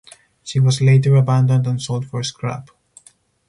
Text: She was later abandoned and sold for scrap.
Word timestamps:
She 0.41 0.59
was 0.59 0.81
later 0.81 1.15
abandoned 1.15 1.67
and 1.67 1.79
sold 1.79 2.07
for 2.07 2.23
scrap. 2.23 2.71